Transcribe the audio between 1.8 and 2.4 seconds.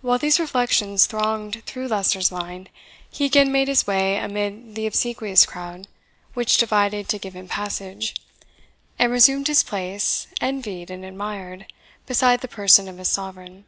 Leicester's